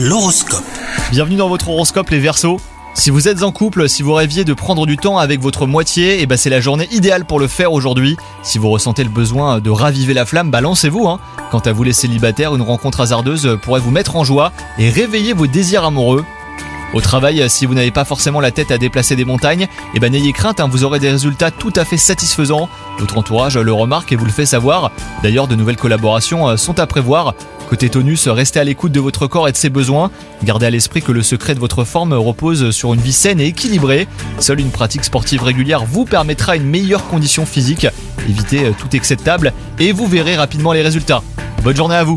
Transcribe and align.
L'horoscope. 0.00 0.62
Bienvenue 1.10 1.34
dans 1.34 1.48
votre 1.48 1.70
horoscope 1.70 2.10
les 2.10 2.20
Verseaux. 2.20 2.60
Si 2.94 3.10
vous 3.10 3.26
êtes 3.26 3.42
en 3.42 3.50
couple, 3.50 3.88
si 3.88 4.04
vous 4.04 4.12
rêviez 4.12 4.44
de 4.44 4.54
prendre 4.54 4.86
du 4.86 4.96
temps 4.96 5.18
avec 5.18 5.40
votre 5.40 5.66
moitié, 5.66 6.22
et 6.22 6.26
ben 6.26 6.38
c'est 6.38 6.50
la 6.50 6.60
journée 6.60 6.86
idéale 6.92 7.24
pour 7.24 7.40
le 7.40 7.48
faire 7.48 7.72
aujourd'hui. 7.72 8.16
Si 8.44 8.58
vous 8.58 8.70
ressentez 8.70 9.02
le 9.02 9.10
besoin 9.10 9.58
de 9.58 9.70
raviver 9.70 10.14
la 10.14 10.24
flamme, 10.24 10.52
balancez-vous. 10.52 11.08
Hein. 11.08 11.18
Quant 11.50 11.58
à 11.58 11.72
vous 11.72 11.82
les 11.82 11.92
célibataires, 11.92 12.54
une 12.54 12.62
rencontre 12.62 13.00
hasardeuse 13.00 13.58
pourrait 13.60 13.80
vous 13.80 13.90
mettre 13.90 14.14
en 14.14 14.22
joie 14.22 14.52
et 14.78 14.88
réveiller 14.88 15.32
vos 15.32 15.48
désirs 15.48 15.82
amoureux. 15.82 16.24
Au 16.94 17.00
travail, 17.02 17.44
si 17.48 17.66
vous 17.66 17.74
n'avez 17.74 17.90
pas 17.90 18.04
forcément 18.04 18.40
la 18.40 18.50
tête 18.50 18.70
à 18.70 18.78
déplacer 18.78 19.14
des 19.14 19.26
montagnes, 19.26 19.68
eh 19.94 20.00
ben 20.00 20.10
n'ayez 20.10 20.32
crainte, 20.32 20.58
hein, 20.58 20.68
vous 20.70 20.84
aurez 20.84 20.98
des 20.98 21.10
résultats 21.10 21.50
tout 21.50 21.72
à 21.76 21.84
fait 21.84 21.98
satisfaisants. 21.98 22.68
Votre 22.98 23.18
entourage 23.18 23.58
le 23.58 23.72
remarque 23.72 24.10
et 24.12 24.16
vous 24.16 24.24
le 24.24 24.30
fait 24.30 24.46
savoir. 24.46 24.90
D'ailleurs, 25.22 25.48
de 25.48 25.54
nouvelles 25.54 25.76
collaborations 25.76 26.48
euh, 26.48 26.56
sont 26.56 26.78
à 26.80 26.86
prévoir. 26.86 27.34
Côté 27.68 27.90
tonus, 27.90 28.26
restez 28.28 28.60
à 28.60 28.64
l'écoute 28.64 28.92
de 28.92 29.00
votre 29.00 29.26
corps 29.26 29.46
et 29.48 29.52
de 29.52 29.56
ses 29.56 29.68
besoins. 29.68 30.10
Gardez 30.42 30.64
à 30.64 30.70
l'esprit 30.70 31.02
que 31.02 31.12
le 31.12 31.22
secret 31.22 31.54
de 31.54 31.60
votre 31.60 31.84
forme 31.84 32.14
repose 32.14 32.70
sur 32.70 32.94
une 32.94 33.00
vie 33.00 33.12
saine 33.12 33.40
et 33.40 33.46
équilibrée. 33.46 34.08
Seule 34.38 34.60
une 34.60 34.70
pratique 34.70 35.04
sportive 35.04 35.42
régulière 35.42 35.84
vous 35.84 36.06
permettra 36.06 36.56
une 36.56 36.64
meilleure 36.64 37.06
condition 37.08 37.44
physique. 37.44 37.86
Évitez 38.26 38.64
euh, 38.64 38.72
tout 38.76 38.96
excès 38.96 39.16
de 39.16 39.22
et 39.78 39.92
vous 39.92 40.06
verrez 40.06 40.36
rapidement 40.36 40.72
les 40.72 40.82
résultats. 40.82 41.22
Bonne 41.62 41.76
journée 41.76 41.96
à 41.96 42.04
vous 42.04 42.16